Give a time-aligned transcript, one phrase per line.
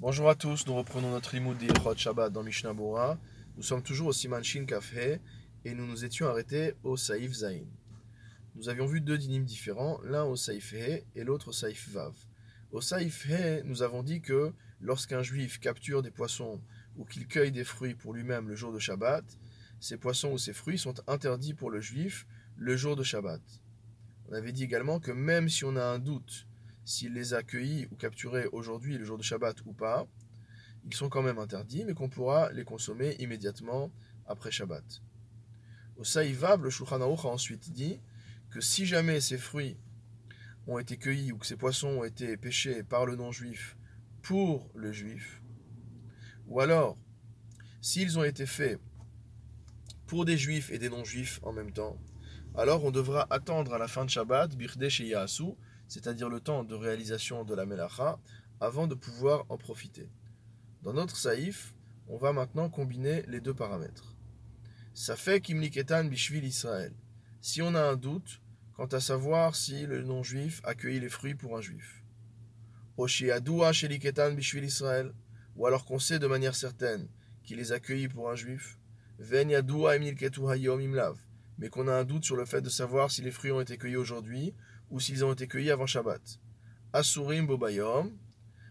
[0.00, 2.72] Bonjour à tous, nous reprenons notre limoud d'Ichot Shabbat dans Mishnah.
[3.56, 4.94] Nous sommes toujours au Siman Shin Kafhe
[5.64, 7.64] et nous nous étions arrêtés au Saïf Zain.
[8.54, 12.14] Nous avions vu deux dynimes différents, l'un au Saïf He et l'autre au Saïf Vav.
[12.70, 16.62] Au Saïf He, nous avons dit que lorsqu'un juif capture des poissons
[16.96, 19.24] ou qu'il cueille des fruits pour lui-même le jour de Shabbat,
[19.80, 22.24] ces poissons ou ces fruits sont interdits pour le juif
[22.56, 23.42] le jour de Shabbat.
[24.28, 26.46] On avait dit également que même si on a un doute
[26.88, 30.08] s'il les a cueillis ou capturés aujourd'hui, le jour de Shabbat ou pas,
[30.86, 33.92] ils sont quand même interdits, mais qu'on pourra les consommer immédiatement
[34.26, 35.02] après Shabbat.
[35.98, 38.00] Au Saïvab, le Shulchan a ensuite dit
[38.48, 39.76] que si jamais ces fruits
[40.66, 43.76] ont été cueillis ou que ces poissons ont été pêchés par le non-juif
[44.22, 45.42] pour le juif,
[46.46, 46.96] ou alors
[47.82, 48.80] s'ils ont été faits
[50.06, 51.98] pour des juifs et des non-juifs en même temps,
[52.56, 55.54] alors on devra attendre à la fin de Shabbat, Birdesh et Yahasu,
[55.88, 58.20] c'est-à-dire le temps de réalisation de la Melacha,
[58.60, 60.08] avant de pouvoir en profiter.
[60.82, 61.74] Dans notre saïf,
[62.06, 64.14] on va maintenant combiner les deux paramètres.
[64.94, 66.92] Ça fait Kimliketan Bishvil Israël.
[67.40, 68.40] Si on a un doute
[68.74, 72.04] quant à savoir si le non-juif a cueilli les fruits pour un juif.
[73.06, 75.12] Sheliketan Bishvil Israël.
[75.56, 77.08] Ou alors qu'on sait de manière certaine
[77.42, 78.78] qu'il les a cueillis pour un juif.
[79.18, 81.16] Ven Yadua Hayom Imlav.
[81.58, 83.76] Mais qu'on a un doute sur le fait de savoir si les fruits ont été
[83.78, 84.54] cueillis aujourd'hui
[84.90, 86.22] ou s'ils ont été cueillis avant Shabbat.
[86.92, 88.16] Asurim bobayom.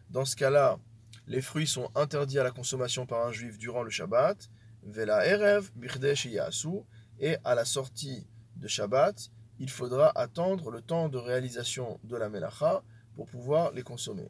[0.10, 0.80] Dans ce cas-là,
[1.28, 4.50] les fruits sont interdits à la consommation par un juif durant le Shabbat.
[4.84, 6.84] Vela erev birdesh yasu.
[7.20, 9.30] Et à la sortie de Shabbat,
[9.60, 12.84] il faudra attendre le temps de réalisation de la melacha
[13.16, 14.30] pour pouvoir les consommer.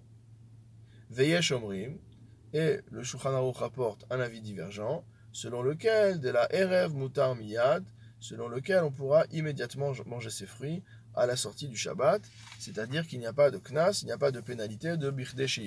[1.09, 1.97] Veyesh omrim.
[2.53, 7.85] Et le Shulchan rapporte un avis divergent, selon lequel de la erev mutar miyad,
[8.19, 10.81] selon lequel on pourra immédiatement manger ces fruits
[11.17, 12.21] à la sortie du Shabbat,
[12.59, 15.59] c'est-à-dire qu'il n'y a pas de knas, il n'y a pas de pénalité de birdesh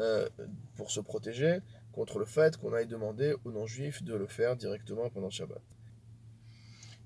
[0.00, 0.28] euh,
[0.76, 1.58] pour se protéger
[1.90, 5.60] contre le fait qu'on aille demander aux non-juifs de le faire directement pendant le Shabbat.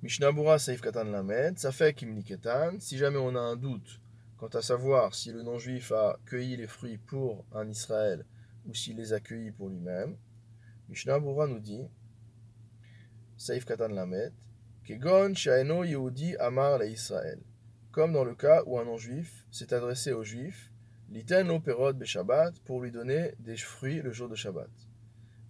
[0.02, 4.01] Mishnabura Saif Katan Lamed, ça fait Kimniketan, si jamais on a un doute
[4.36, 8.27] quant à savoir si le non-juif a cueilli les fruits pour un Israël
[8.67, 10.17] ou s'il les a cueillis pour lui-même,
[10.89, 11.86] Mishnabura nous dit,
[13.39, 14.35] Saif Katan Lamed,
[16.40, 17.38] Amar Israël.
[17.92, 20.72] Comme dans le cas où un non-juif s'est adressé aux juifs,
[21.10, 24.70] Liten lo perod be Shabbat, pour lui donner des fruits le jour de Shabbat.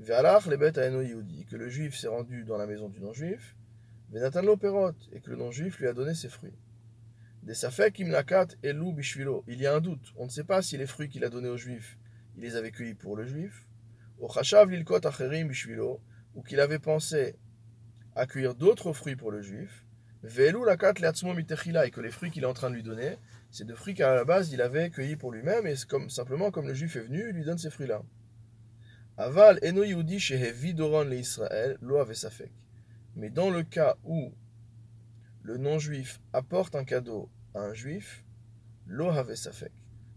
[0.00, 3.54] Ve'alach lebet aeno Yehudi, que le juif s'est rendu dans la maison du non-juif,
[4.10, 6.58] Venatan lo perot, et que le non-juif lui a donné ses fruits.
[7.44, 10.76] Des safek imnakat elu bishvilo, il y a un doute, on ne sait pas si
[10.76, 11.96] les fruits qu'il a donnés aux juifs,
[12.36, 13.68] il les avait cueillis pour le juif,
[14.18, 16.00] ou chashav lilkot acherim bishvilo,
[16.34, 17.36] ou qu'il avait pensé
[18.14, 19.84] accueillir d'autres fruits pour le juif,
[20.22, 20.94] lakat
[21.34, 23.16] mitechila, et que les fruits qu'il est en train de lui donner,
[23.50, 26.68] c'est de fruits qu'à la base il avait cueillis pour lui-même, et comme, simplement comme
[26.68, 28.02] le juif est venu, il lui donne ces fruits-là.
[29.16, 32.02] Aval eno yudi shehevidoron le Israël, lo.
[33.14, 34.32] Mais dans le cas où
[35.42, 38.24] le non-juif apporte un cadeau à un juif,
[38.86, 39.12] lo.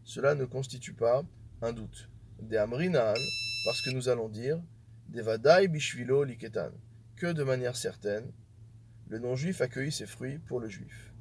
[0.04, 1.24] Cela ne constitue pas
[1.62, 2.10] un doute.
[2.42, 3.14] De amrinan,
[3.66, 4.62] parce que nous allons dire,
[5.10, 6.72] devadai bishvilo liketan
[7.16, 8.32] que de manière certaine,
[9.08, 11.14] le non-juif accueillit ses fruits pour le juif.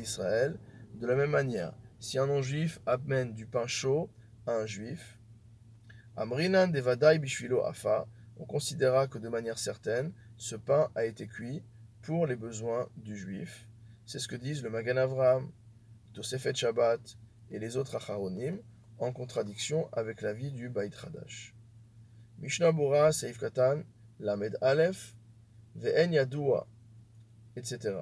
[0.00, 0.58] Israël,
[0.94, 4.10] de la même manière, si un non-juif amène du pain chaud
[4.46, 5.18] à un juif,
[6.16, 8.06] Amrinan devadai bishvilo afa,
[8.36, 11.62] on considérera que de manière certaine, ce pain a été cuit
[12.02, 13.68] pour les besoins du juif.
[14.06, 15.50] C'est ce que disent le Magan Avram,
[16.12, 17.00] Tosefet Shabbat
[17.50, 18.58] et les autres Acharonim,
[18.98, 21.53] en contradiction avec l'avis du Bait Hadash.
[22.38, 23.82] Mishnah Bura, Seif Katan,
[24.20, 25.14] Lamed Aleph,
[25.76, 26.66] Ve'en Yadoua,
[27.56, 27.96] etc.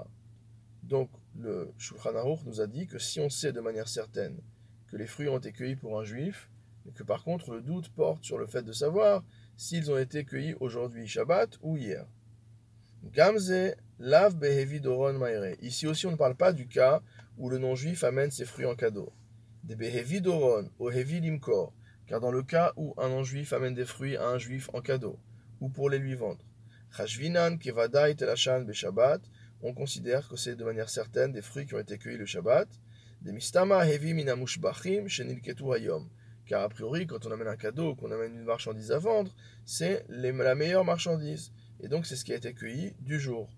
[0.82, 4.38] Donc, le Shulchan Aruch nous a dit que si on sait de manière certaine
[4.88, 6.50] que les fruits ont été cueillis pour un juif,
[6.84, 9.24] mais que par contre le doute porte sur le fait de savoir
[9.56, 12.06] s'ils ont été cueillis aujourd'hui Shabbat ou hier.
[13.04, 15.56] Gamze lav behevi doron maire.
[15.62, 17.02] Ici aussi, on ne parle pas du cas
[17.38, 19.12] où le non-juif amène ses fruits en cadeau.
[19.64, 21.72] De behevi doron, hevi limkor,
[22.06, 25.18] car dans le cas où un non-juif amène des fruits à un juif en cadeau,
[25.60, 26.44] ou pour les lui vendre,
[29.62, 32.68] on considère que c'est de manière certaine des fruits qui ont été cueillis le Shabbat.
[36.44, 39.34] Car a priori, quand on amène un cadeau, qu'on amène une marchandise à vendre,
[39.64, 41.52] c'est la meilleure marchandise.
[41.80, 43.48] Et donc c'est ce qui a été cueilli du jour.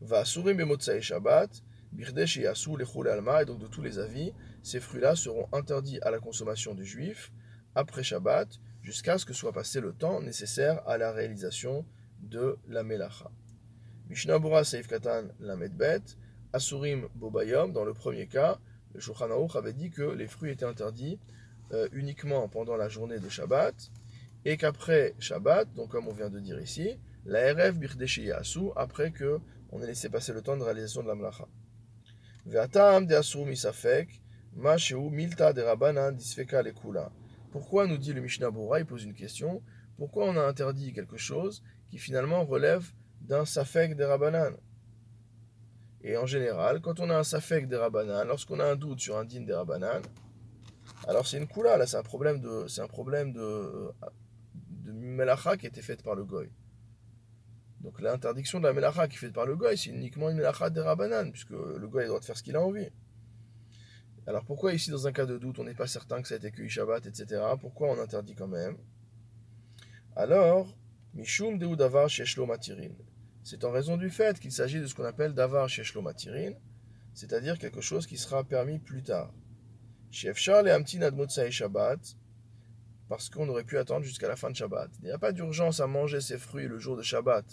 [0.00, 1.62] Va surim Shabbat,
[1.92, 4.32] birdesh yasu lechul alma, et donc de tous les avis,
[4.62, 7.32] ces fruits-là seront interdits à la consommation du juif,
[7.74, 8.48] après Shabbat
[8.82, 11.84] jusqu'à ce que soit passé le temps nécessaire à la réalisation
[12.20, 13.30] de la Melacha.
[14.08, 16.02] Mishnah Bura Seif Katan Lamed Bet,
[16.52, 18.58] Asurim Bobayom, dans le premier cas,
[18.94, 21.18] le Shulchan avait dit que les fruits étaient interdits
[21.72, 23.74] euh, uniquement pendant la journée de Shabbat,
[24.44, 29.12] et qu'après Shabbat, donc comme on vient de dire ici, la RF birdeshi yasu, après
[29.12, 29.40] que
[29.70, 31.46] on ait laissé passer le temps de réalisation de la mlacha.
[32.44, 34.20] Ve'atam de asur misafek,
[34.54, 34.76] ma
[35.10, 37.10] milta de rabanan disfeka lekula.
[37.52, 39.62] Pourquoi nous dit le Mishnah Bora, il pose une question,
[39.98, 42.90] pourquoi on a interdit quelque chose qui finalement relève
[43.20, 44.56] d'un safek des rabanan
[46.02, 49.18] Et en général, quand on a un safek des rabanan, lorsqu'on a un doute sur
[49.18, 50.00] un din des rabanan,
[51.06, 53.92] alors c'est une kula, là c'est un problème de, c'est un problème de,
[54.70, 56.50] de melacha qui a été faite par le goy.
[57.80, 60.70] Donc l'interdiction de la melacha qui est faite par le goy, c'est uniquement une melacha
[60.70, 62.88] des rabanan, puisque le goy a le droit de faire ce qu'il a envie.
[64.26, 66.36] Alors pourquoi ici, dans un cas de doute, on n'est pas certain que ça a
[66.38, 67.42] été cueilli Shabbat, etc.
[67.60, 68.76] Pourquoi on interdit quand même?
[70.14, 70.76] Alors,
[71.14, 72.92] Mishum Deu Davar Sheshlo Matirin.
[73.42, 76.52] C'est en raison du fait qu'il s'agit de ce qu'on appelle Davar Sheshlo Matirin,
[77.14, 79.32] c'est-à-dire quelque chose qui sera permis plus tard.
[80.10, 81.00] Chef Charles et Amtin
[81.50, 82.16] Shabbat,
[83.08, 84.90] parce qu'on aurait pu attendre jusqu'à la fin de Shabbat.
[85.00, 87.44] Il n'y a pas d'urgence à manger ses fruits le jour de Shabbat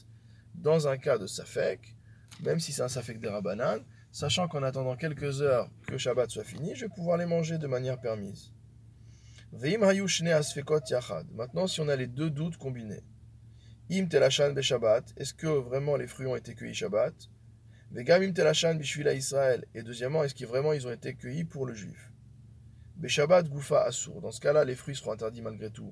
[0.55, 1.95] dans un cas de Safek,
[2.43, 3.79] même si c'est un Safek des Rabanan,
[4.11, 7.67] sachant qu'en attendant quelques heures que Shabbat soit fini, je vais pouvoir les manger de
[7.67, 8.53] manière permise.
[9.51, 13.03] Maintenant, si on a les deux doutes combinés,
[13.91, 17.15] Im telachan be Shabbat, est-ce que vraiment les fruits ont été cueillis Shabbat?
[17.91, 21.73] Vegam im bishvila Israël, et deuxièmement, est-ce que vraiment ils ont été cueillis pour le
[21.73, 22.11] juif?
[22.97, 25.91] Be Shabbat dans ce cas-là, les fruits seront interdits malgré tout.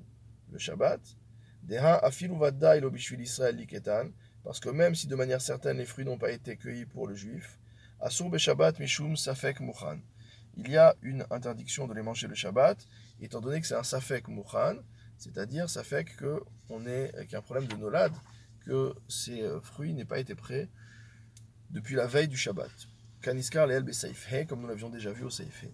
[0.52, 1.00] Le Shabbat.
[1.64, 2.34] Deha afilu
[2.76, 3.26] ilo bishvil
[3.56, 4.10] liketan,
[4.44, 7.16] parce que même si de manière certaine les fruits n'ont pas été cueillis pour le
[7.16, 7.57] juif,
[8.00, 10.00] asur Shabbat mishum safek muchan,
[10.56, 12.86] il y a une interdiction de les manger le Shabbat,
[13.20, 14.76] étant donné que c'est un safek muchan,
[15.18, 18.12] c'est-à-dire, ça fait qu'on est avec un problème de nolad,
[18.64, 20.68] que ces euh, fruits n'aient pas été prêts
[21.70, 22.70] depuis la veille du Shabbat.
[23.20, 25.66] Kaniskar leel be comme nous l'avions déjà vu au Saifhe.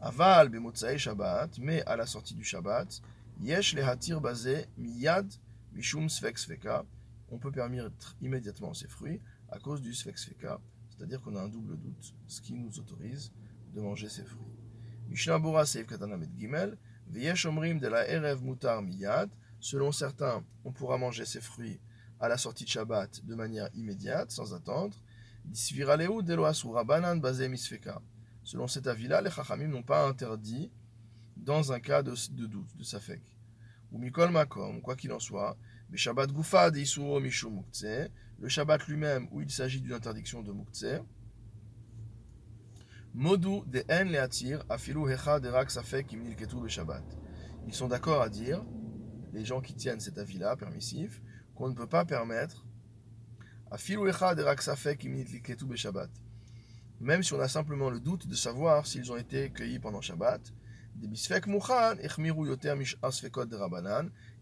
[0.00, 0.58] Aval be
[0.96, 3.00] Shabbat, mais à la sortie du Shabbat,
[3.40, 5.26] yesh le hatir basé miyad
[5.72, 6.84] mishum svek sveka,
[7.30, 10.60] on peut permettre immédiatement ces fruits à cause du svek sveka,
[10.96, 13.32] c'est-à-dire qu'on a un double doute, ce qui nous autorise
[13.74, 14.54] de manger ces fruits.
[15.08, 19.30] Mishnah Bora Seif Katanamet Gimel, de la Erev Mutar Miyad.
[19.60, 21.80] Selon certains, on pourra manger ces fruits
[22.20, 24.96] à la sortie de Shabbat de manière immédiate, sans attendre.
[28.44, 30.70] Selon cet avis-là, les Chachamim n'ont pas interdit
[31.36, 32.14] dans un cas de,
[32.46, 33.22] doute, de Safek.
[33.92, 35.56] Ou Mikol Makom, quoi qu'il en soit,
[35.94, 36.78] Shabbat Gufa de
[37.20, 37.48] Mishu
[38.38, 41.00] le Shabbat lui-même où il s'agit d'une interdiction de Muktzeh,
[43.14, 47.04] Modu de en leatir afilu hecha de rak safek imnilketu le Shabbat.
[47.66, 48.64] Ils sont d'accord à dire,
[49.32, 51.22] les gens qui tiennent cet avis-là, permissif,
[51.54, 52.66] qu'on ne peut pas permettre
[53.70, 56.10] afilu hecha de rak safek imnilketu le Shabbat.
[57.00, 60.52] Même si on a simplement le doute de savoir s'ils ont été cueillis pendant Shabbat,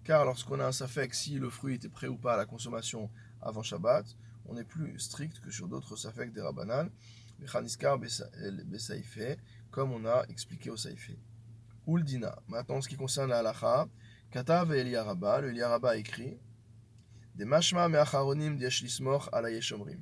[0.04, 3.10] car lorsqu'on a un safek si le fruit était prêt ou pas à la consommation
[3.42, 4.06] avant Shabbat,
[4.46, 6.90] on est plus strict que sur d'autres safek des rabanan,
[9.70, 11.18] comme on a expliqué au Saïfé.
[11.86, 12.38] Uldina.
[12.48, 13.88] Maintenant, ce qui concerne la halacha,
[14.30, 16.38] Katav et Eliaraba, le Eliaraba écrit
[17.34, 19.00] des mashma me acharonim diesh
[19.32, 20.00] ala yeshomrim.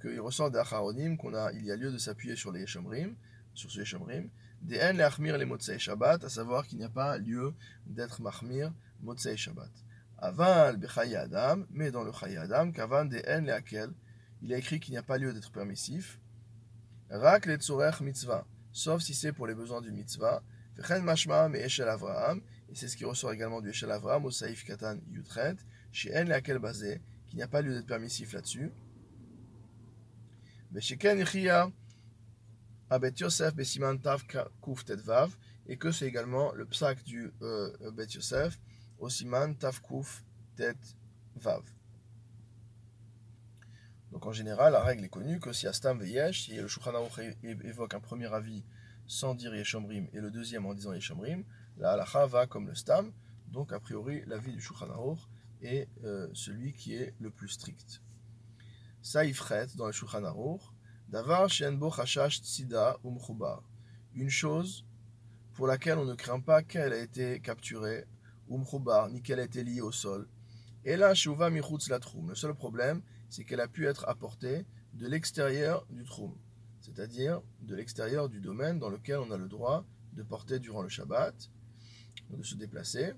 [0.00, 3.16] Qu'il ressort des acharonim qu'on a, il y a lieu de s'appuyer sur les yeshomrim,
[3.54, 4.30] sur ce yeshomrim.
[4.62, 7.54] Des en leachmir les motzei shabbat, à savoir qu'il n'y a pas lieu
[7.86, 9.72] d'être mahmir motzei shabbat.
[10.18, 13.92] Aval adam, mais dans le adam, kavan des en leakel,
[14.42, 16.18] il a écrit qu'il n'y a pas lieu d'être permissif.
[17.10, 20.42] Rak le mitzvah, sauf si c'est pour les besoins du mitzvah.
[20.76, 24.64] Vechen mashma eshel Avraham, et c'est ce qui ressort également du eshel Avraham au saif
[24.64, 25.56] katan yutret,
[25.92, 28.72] chez en laquelle basé, qu'il n'y a pas lieu d'être permissif là-dessus.
[30.72, 31.70] Vesheken yichia
[32.90, 34.24] abet Yosef besiman tav
[34.62, 38.58] kuf tetvav, et que c'est également le psak du euh, Bet Yosef
[38.98, 40.24] au siman tav kuf
[40.56, 40.76] tet
[41.36, 41.62] vav.
[44.12, 46.92] Donc en général, la règle est connue que si Astam Veyesh, si le Shulchan
[47.42, 48.64] évoque un premier avis
[49.06, 51.44] sans dire Yeshomrim et le deuxième en disant Yeshomrim,
[51.76, 53.12] la halacha va comme le Stam.
[53.48, 54.88] Donc a priori, l'avis du Shulchan
[55.62, 58.02] est euh, celui qui est le plus strict.
[59.02, 60.22] Saïfret dans le Shulchan
[61.08, 63.62] Davar Shenbo Chashash Tzida Umchubar.
[64.14, 64.84] Une chose
[65.54, 68.06] pour laquelle on ne craint pas qu'elle ait été capturée,
[68.50, 70.28] Umchubar, ni qu'elle ait été liée au sol.
[70.84, 72.28] Et là, Shuva Michutz Latrum.
[72.28, 76.34] Le seul problème, c'est qu'elle a pu être apportée de l'extérieur du troum,
[76.80, 80.88] c'est-à-dire de l'extérieur du domaine dans lequel on a le droit de porter durant le
[80.88, 81.50] Shabbat,
[82.30, 83.12] de se déplacer.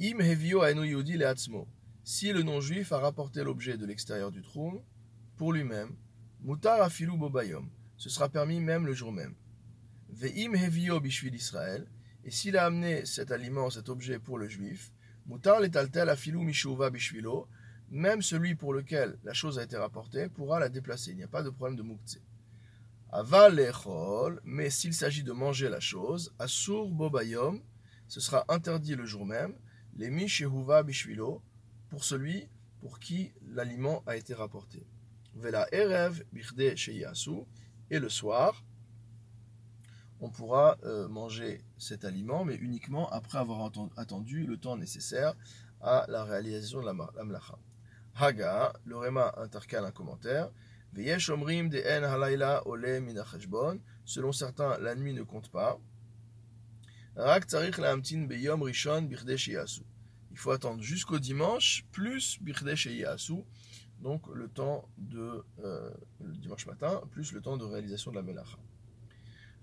[0.00, 1.66] Im hevio le
[2.02, 4.80] Si le non-juif a rapporté l'objet de l'extérieur du troum
[5.36, 5.94] pour lui-même,
[6.40, 7.68] mutar afilu bobayom.
[7.96, 9.34] Ce sera permis même le jour même.
[10.08, 11.86] Ve'im hevio bishvil Israël.
[12.24, 14.92] Et s'il a amené cet aliment, cet objet pour le juif,
[15.26, 17.48] mutar letaltel afilou mishuva bishvilo,
[17.90, 21.10] même celui pour lequel la chose a été rapportée pourra la déplacer.
[21.10, 22.22] Il n'y a pas de problème de muktzeh.
[23.10, 27.60] Aval lechol, mais s'il s'agit de manger la chose, asur bobayom,
[28.08, 29.54] ce sera interdit le jour même,
[29.96, 31.42] les mishuva bishvilo,
[31.90, 32.48] pour celui
[32.80, 34.86] pour qui l'aliment a été rapporté.
[35.34, 37.44] Vela erev birde sheyasu,
[37.90, 38.64] et le soir,
[40.22, 45.34] on pourra euh, manger cet aliment, mais uniquement après avoir attendu le temps nécessaire
[45.80, 47.58] à la réalisation de la, mlacha.
[48.14, 50.48] Haga, le Réma intercale un commentaire.
[50.92, 53.80] Veyesh omrim de en halayla ole minachashbon.
[54.04, 55.80] Selon certains, la nuit ne compte pas.
[57.16, 59.36] Rak tsarich laamtin beyom rishon birde
[60.30, 63.42] Il faut attendre jusqu'au dimanche, plus birde sheyasu.
[64.00, 68.22] Donc le temps de euh, le dimanche matin, plus le temps de réalisation de la
[68.22, 68.58] melacha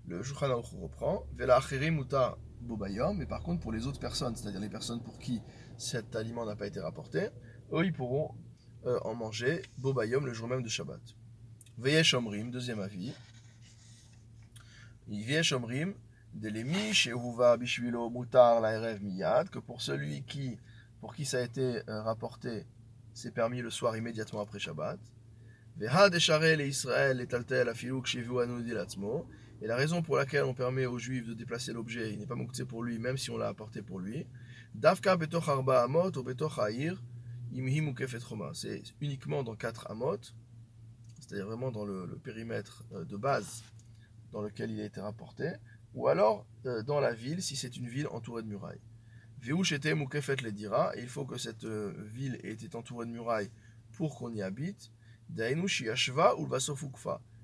[0.06, 4.68] le Shulchan reprend, Vela muta bobayom, mais par contre pour les autres personnes, c'est-à-dire les
[4.68, 5.40] personnes pour qui
[5.78, 7.28] cet aliment n'a pas été rapporté,
[7.72, 8.34] eux ils pourront
[8.86, 11.00] euh, en manger bobayom le jour même de Shabbat.
[11.78, 13.12] Veyesh omrim, deuxième avis.
[15.08, 15.94] Veyesh omrim,
[16.34, 20.58] delemi shehuva bishvilo mutar laerev miyad, que pour celui qui,
[21.00, 22.66] pour qui ça a été euh, rapporté,
[23.14, 24.98] c'est permis le soir immédiatement après Shabbat.
[25.76, 29.26] Veha deshare le Israël et taltel afilu kshivu anu dilatzmo,
[29.62, 32.34] et la raison pour laquelle on permet aux juifs de déplacer l'objet, il n'est pas
[32.34, 34.26] mouktsé pour lui, même si on l'a apporté pour lui.
[34.74, 36.58] Davka betoch arba amot ou betoch
[37.52, 37.94] imhim
[38.54, 40.20] C'est uniquement dans quatre amot,
[41.20, 43.62] c'est-à-dire vraiment dans le, périmètre euh, de base
[44.32, 45.52] dans lequel il a été rapporté,
[45.94, 48.80] ou alors euh, dans la ville, si c'est une ville entourée de murailles.
[49.42, 53.50] Veuch était il faut que cette euh, ville ait été entourée de murailles
[53.92, 54.90] pour qu'on y habite.
[55.28, 56.48] Dainu shiashva ou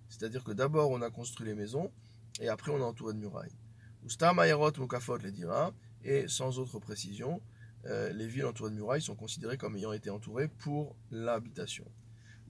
[0.08, 1.90] C'est-à-dire que d'abord on a construit les maisons,
[2.40, 3.56] et après on est entouré de murailles.
[4.04, 5.72] Ustam ayarot mukafot les dira,
[6.04, 7.40] et sans autre précision,
[7.86, 11.84] euh, les villes entourées de murailles sont considérées comme ayant été entourées pour l'habitation.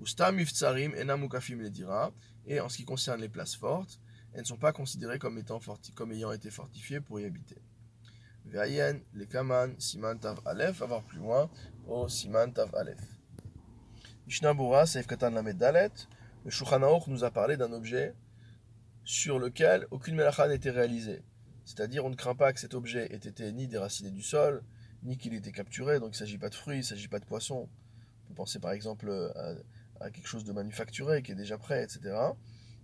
[0.00, 2.12] Ustam iftsarim enam mukafim les dira,
[2.46, 4.00] et en ce qui concerne les places fortes,
[4.34, 5.60] elles ne sont pas considérées comme, étant
[5.94, 7.56] comme ayant été fortifiées pour y habiter.
[8.44, 11.50] Ve'ayen, les kaman, siman alef, avoir plus loin,
[11.88, 13.00] au siman tav alef.
[14.26, 15.90] Mishnah Seif Katan Lamed Dalet,
[16.44, 18.14] le Shulchan nous a parlé d'un objet
[19.06, 21.22] sur lequel aucune melacha n'était réalisée.
[21.64, 24.62] C'est-à-dire, on ne craint pas que cet objet ait été ni déraciné du sol,
[25.04, 27.06] ni qu'il ait été capturé, donc il ne s'agit pas de fruits, il ne s'agit
[27.06, 27.68] pas de poissons.
[28.24, 29.08] On peut penser par exemple
[30.00, 32.16] à, quelque chose de manufacturé qui est déjà prêt, etc.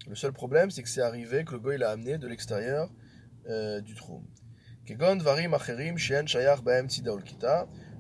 [0.09, 2.89] Le seul problème, c'est que c'est arrivé que le goy l'a amené de l'extérieur
[3.49, 4.25] euh, du trou.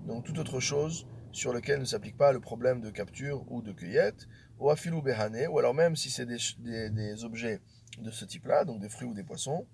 [0.06, 3.72] donc toute autre chose sur lequel ne s'applique pas le problème de capture ou de
[3.72, 4.28] cueillette,
[4.60, 7.60] ou ou alors même si c'est des objets
[7.98, 9.66] de ce type-là, donc des fruits ou des poissons.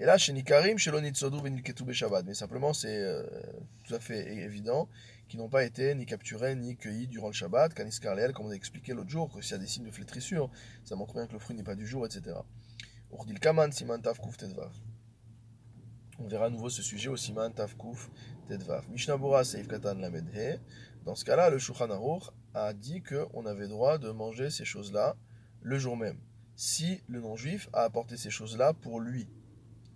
[0.00, 2.24] Et là, chez Nikarim, chez l'Onitsodu Venilketu Shabbat.
[2.24, 3.24] Mais simplement, c'est euh,
[3.84, 4.88] tout à fait évident
[5.28, 7.74] qu'ils n'ont pas été ni capturés ni cueillis durant le Shabbat.
[7.74, 9.90] Kaniskar Leel, comme on a expliqué l'autre jour, que s'il y a des signes de
[9.90, 10.50] flétrissure,
[10.84, 12.36] ça montre bien que le fruit n'est pas du jour, etc.
[13.12, 13.38] Urdil
[13.72, 14.00] Siman.
[16.20, 18.08] On verra à nouveau ce sujet au Siman Tavkuf
[18.46, 18.88] Tedvav.
[18.90, 20.60] Mishnabura Seif Katan Lamedhe.
[21.04, 21.88] Dans ce cas-là, le Shulchan
[22.54, 25.16] a dit qu'on avait droit de manger ces choses-là
[25.60, 26.18] le jour même
[26.58, 29.28] si le non-juif a apporté ces choses-là pour lui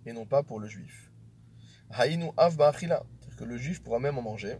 [0.05, 1.11] et non pas pour le juif.
[1.89, 3.03] Haïnu av c'est-à-dire
[3.37, 4.57] que le juif pourra même en manger.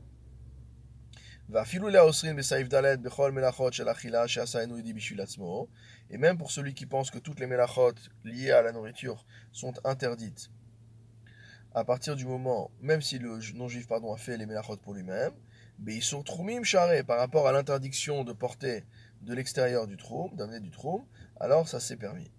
[6.10, 7.94] Et même pour celui qui pense que toutes les melachot
[8.26, 10.52] liées à la nourriture sont interdites,
[11.74, 15.32] à partir du moment, même si le non-juif a fait les melachot pour lui-même,
[15.80, 18.84] mais ils sont troumim charé par rapport à l'interdiction de porter
[19.22, 21.06] de l'extérieur du troum, d'amener du troum,
[21.40, 22.32] alors ça s'est permis.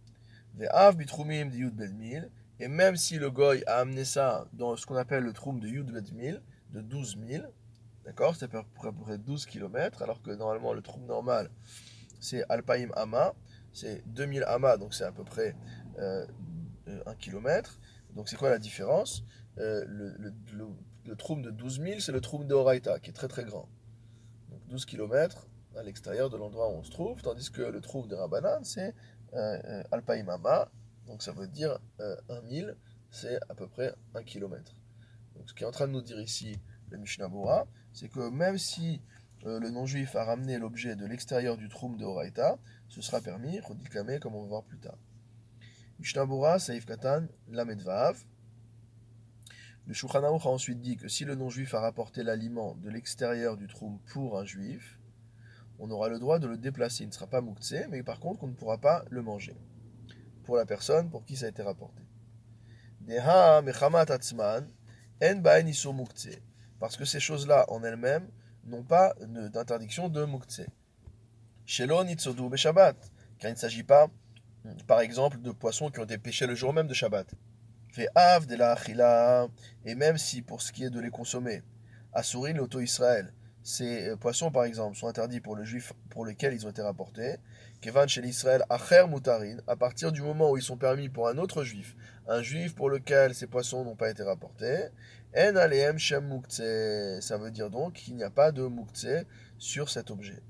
[2.61, 5.69] Et même si le goy a amené ça dans ce qu'on appelle le troum de
[5.69, 7.45] Yud Bedmil, de 12 000,
[8.05, 11.51] d'accord, c'est à peu près 12 km, alors que normalement le troum normal
[12.25, 13.35] c'est Alpaim Ama,
[13.73, 15.55] c'est 2000 Ama, donc c'est à peu près
[15.99, 16.27] euh,
[17.07, 17.79] 1 km.
[18.17, 19.25] Donc c'est quoi la différence?
[19.59, 20.69] Euh, Le, le,
[21.05, 23.69] le, troum de 12 000, c'est le troum de Horaïta, qui est très très grand.
[24.49, 28.09] Donc 12 km, à l'extérieur de l'endroit où on se trouve, tandis que le trouve
[28.09, 28.95] de Rabbanan, c'est
[29.35, 30.67] euh, euh
[31.07, 32.77] donc ça veut dire euh, un mille,
[33.11, 34.75] c'est à peu près un kilomètre.
[35.37, 36.59] Donc ce qui est en train de nous dire ici
[36.91, 39.03] le Mishnah Bora, c'est que même si
[39.45, 43.61] euh, le non-juif a ramené l'objet de l'extérieur du troum de Horaïta, ce sera permis,
[43.61, 44.99] Rodikame, comme on va voir plus tard.
[45.99, 48.17] Mishnah Bora, Saïf Katan, Lamedvav.
[49.87, 53.67] Le Shulchan a ensuite dit que si le non-juif a rapporté l'aliment de l'extérieur du
[53.67, 54.99] troum pour un juif,
[55.79, 57.05] on aura le droit de le déplacer.
[57.05, 59.57] Il ne sera pas mouktsé, mais par contre, on ne pourra pas le manger.
[60.45, 62.03] Pour la personne pour qui ça a été rapporté.
[66.79, 68.29] Parce que ces choses-là en elles-mêmes
[68.65, 69.15] n'ont pas
[69.53, 70.63] d'interdiction de mukse.
[71.67, 72.97] Shelo nitzodu be Shabbat,
[73.39, 74.09] car il ne s'agit pas,
[74.87, 77.35] par exemple, de poissons qui ont été pêchés le jour même de Shabbat.
[77.97, 79.49] Ve'av de la
[79.85, 81.63] et même si pour ce qui est de les consommer,
[82.13, 83.33] Asurin l'auto Israël,
[83.65, 86.83] ces euh, poissons par exemple sont interdits pour le juif pour lequel ils ont été
[86.83, 87.37] rapportés,
[87.81, 91.39] Kevan chez l'Israël acher mutarin, à partir du moment où ils sont permis pour un
[91.39, 91.97] autre juif,
[92.29, 94.89] un juif pour lequel ces poissons n'ont pas été rapportés,
[95.35, 96.63] en aleem shem muktse,
[97.21, 99.25] ça veut dire donc qu'il n'y a pas de muktse
[99.59, 100.43] sur cet objet.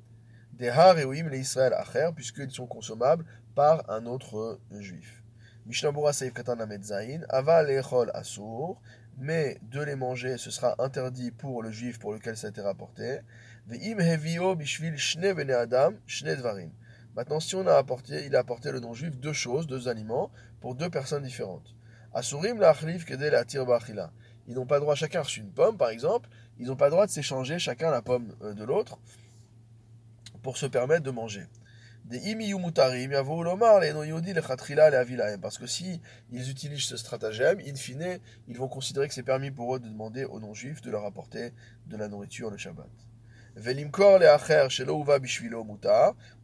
[0.52, 5.23] Des har et l'Israël acher, puisqu'ils sont consommables par un autre juif.
[5.66, 8.80] Mishnabura Seif Katan Zain, Ava Lechol Asur,
[9.18, 12.61] mais de les manger, ce sera interdit pour le juif pour lequel ça a été
[12.61, 13.21] rapporté.
[17.16, 20.30] Maintenant, si on a apporté, il a apporté le non-juif deux choses, deux aliments,
[20.61, 21.75] pour deux personnes différentes.
[24.47, 26.28] Ils n'ont pas le droit, chacun reçu une pomme, par exemple,
[26.59, 28.99] ils n'ont pas le droit de s'échanger chacun la pomme euh, de l'autre
[30.42, 31.47] pour se permettre de manger
[35.40, 39.50] parce que si ils utilisent ce stratagème, in fine, ils vont considérer que c'est permis
[39.50, 41.52] pour eux de demander aux non-juifs de leur apporter
[41.87, 42.90] de la nourriture le Shabbat.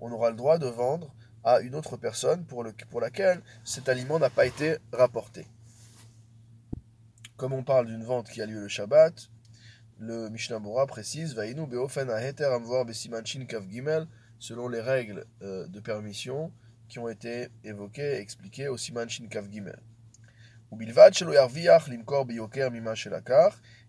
[0.00, 1.14] On aura le droit de vendre
[1.45, 5.47] à une autre personne pour, le, pour laquelle cet aliment n'a pas été rapporté.
[7.37, 9.29] Comme on parle d'une vente qui a lieu le Shabbat,
[9.99, 14.07] le Mishnah Bora précise Vainu beofen aheter amvor besimanchin kav gimel
[14.40, 16.52] selon les règles euh, de permission
[16.88, 19.78] qui ont été évoquées et expliquées au Siman Shin Kav Gimel.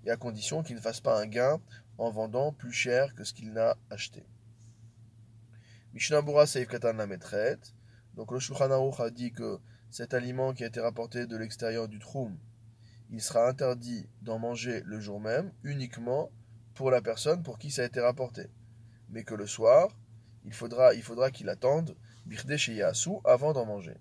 [0.03, 1.59] et à condition qu'il ne fasse pas un gain
[1.97, 4.25] en vendant plus cher que ce qu'il n'a acheté.
[5.93, 7.59] Mishnah Seif Katan Lametret.
[8.15, 11.99] Donc le Shulchan a dit que cet aliment qui a été rapporté de l'extérieur du
[11.99, 12.37] Troum,
[13.09, 16.29] il sera interdit d'en manger le jour même, uniquement
[16.73, 18.49] pour la personne pour qui ça a été rapporté.
[19.09, 19.95] Mais que le soir,
[20.45, 21.95] il faudra, il faudra qu'il attende
[23.25, 23.97] avant d'en manger.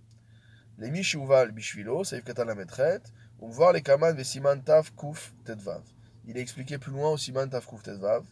[0.79, 3.03] Les Mishuval Bishvilo, Saïf Katan Metret,
[3.41, 5.83] on voir les Kaman Vesiman Tav Kuf Tedvav.
[6.27, 8.25] Il est expliqué plus loin au Siman Tav Kuf Tedvav.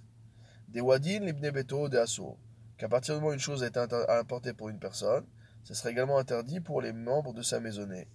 [0.69, 2.37] Des Wadin Libne Beto de Asur.
[2.77, 5.25] Qu'à partir du moment où une chose a été importée pour une personne,
[5.65, 8.07] ce serait également interdit pour les membres de sa maisonnée.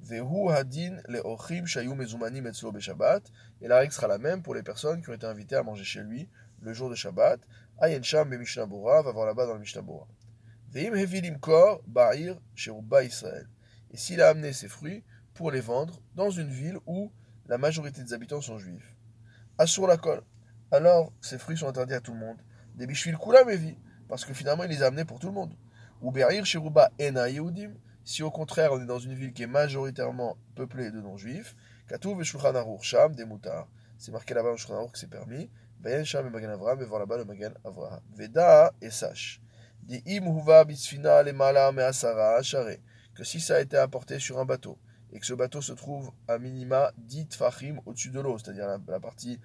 [0.00, 3.22] Vehu Hadin le Ochim Shayu Mezumanim Etzlo Beshabbat.
[3.60, 5.84] Et la règle sera la même pour les personnes qui ont été invitées à manger
[5.84, 6.28] chez lui
[6.62, 7.40] le jour de Shabbat.
[7.80, 9.82] Ayen Sham Mishnah va voir là-bas dans le Mishnah
[10.72, 13.48] Veim Hevilim Kor Ba'ir Sheruba Israël.
[13.92, 17.12] Et s'il a amené ses fruits pour les vendre dans une ville où
[17.46, 18.96] la majorité des habitants sont juifs.
[19.58, 20.22] Assur la kol.
[20.72, 22.38] Alors, ces fruits sont interdits à tout le monde.
[22.74, 23.76] Des bishvil kula mevi.
[24.08, 25.54] Parce que finalement, il les a amenés pour tout le monde.
[26.02, 27.74] Ou Ba'ir Sheruba Ena Yehudim.
[28.04, 31.54] Si au contraire, on est dans une ville qui est majoritairement peuplée de non-juifs.
[31.86, 33.68] Katuv Shulchan Sham des moutards.
[33.98, 35.48] C'est marqué là-bas au Shulchan que c'est permis.
[36.04, 37.52] Sham et voir là-bas le Magan.
[38.14, 39.40] Veda et sache.
[39.82, 40.02] Dit.
[43.14, 44.78] Que si ça a été apporté sur un bateau,
[45.12, 49.00] et que ce bateau se trouve à minima 10 fachim au-dessus de l'eau, c'est-à-dire la,
[49.00, 49.40] partie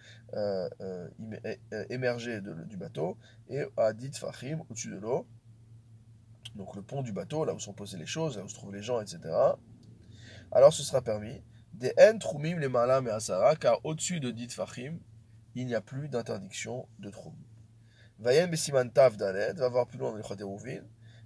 [1.90, 3.18] émergée du bateau,
[3.50, 5.26] et à 10 fachim au-dessus de l'eau,
[6.56, 8.74] donc le pont du bateau, là où sont posées les choses, là où se trouvent
[8.76, 9.20] les gens, etc.,
[10.52, 11.42] alors ce sera permis.
[11.74, 15.00] Des en trumim le mala measara, car au-dessus de 10 fachim,
[15.56, 17.44] il n'y a plus d'interdiction de trouble.
[18.20, 20.82] Vayen besiman tav dalet, va voir plus loin dans les Choteruvin.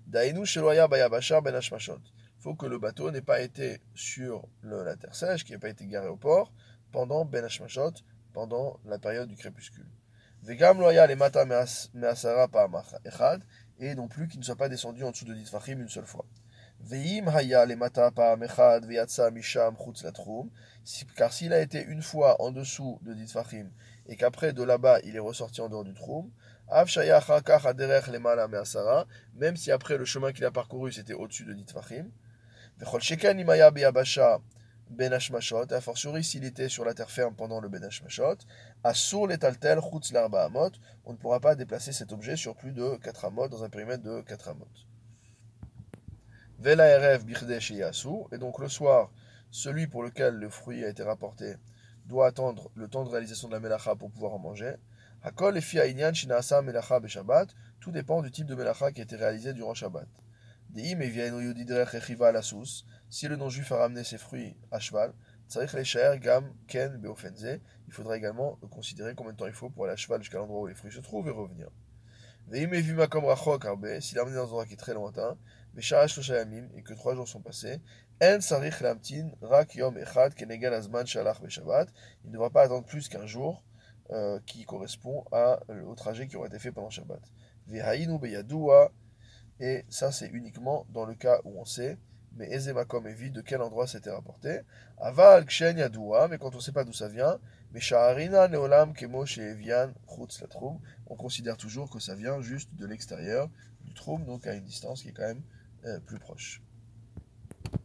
[0.07, 2.01] Dainu sheloya bayabasha ben hashmashot.
[2.37, 5.59] Il faut que le bateau n'ait pas été sur le, la terre sèche, qui n'ait
[5.59, 6.53] pas été garé au port,
[6.91, 7.93] pendant ben hashmashot,
[8.33, 9.89] pendant la période du crépuscule.
[10.43, 12.69] Vegam loya les mata measara pa
[13.03, 13.43] echad,
[13.79, 16.25] et non plus qu'il ne soit pas descendu en dessous de Ditvachim une seule fois.
[16.79, 20.49] Veim haya les mata pa mechad veyatsa misham chutz latrum,
[21.15, 23.69] car s'il a été une fois en dessous de Ditvachim
[24.07, 26.31] et qu'après de là-bas il est ressorti en dehors du trou,
[29.35, 32.09] même si après le chemin qu'il a parcouru c'était au-dessus de Nitfachim,
[34.89, 38.37] ben a fortiori s'il était sur la terre ferme pendant le Ben Hashmashot,
[38.83, 40.71] Asur letaltel chutz amot,
[41.03, 44.03] on ne pourra pas déplacer cet objet sur plus de 4 amot, dans un périmètre
[44.03, 44.67] de 4 amot.
[46.59, 47.25] Vela erev
[48.31, 49.11] et donc le soir,
[49.51, 51.55] celui pour lequel le fruit a été rapporté
[52.07, 54.75] doit attendre le temps de réalisation de la melacha pour pouvoir en manger.
[55.21, 57.49] Hakol melacha Shabbat.
[57.79, 60.07] Tout dépend du type de melacha qui a été réalisé durant Shabbat.
[60.69, 62.41] Deim la
[63.09, 65.13] Si le non-juif a ramené ses fruits à cheval,
[66.19, 67.59] gam ken beofenze.
[67.87, 70.61] Il faudra également considérer combien de temps il faut pour aller à cheval jusqu'à l'endroit
[70.61, 71.69] où les fruits se trouvent et revenir.
[72.51, 73.99] Evu makom rachok arbe.
[73.99, 75.37] S'il a ramené dans un endroit qui est très lointain,
[75.77, 77.81] et que trois jours sont passés,
[78.19, 78.39] il ne
[82.31, 83.63] devra pas attendre plus qu'un jour
[84.09, 87.21] euh, qui correspond à, au trajet qui aurait été fait pendant Shabbat.
[89.59, 91.97] Et ça c'est uniquement dans le cas où on sait,
[92.35, 94.61] mais Ezemakom est vide de quel endroit c'était rapporté.
[94.97, 97.39] Aval Kshen Yadoua, mais quand on ne sait pas d'où ça vient,
[97.71, 100.47] mais Shaharina Neolam Kemo Evian Chutz la
[101.07, 103.49] on considère toujours que ça vient juste de l'extérieur
[103.81, 105.56] du Troum, donc à une distance qui est quand même euh,
[106.05, 106.61] plus proche.